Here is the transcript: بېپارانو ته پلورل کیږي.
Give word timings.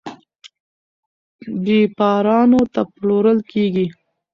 بېپارانو 1.63 2.61
ته 2.73 2.81
پلورل 2.93 3.39
کیږي. 3.51 3.85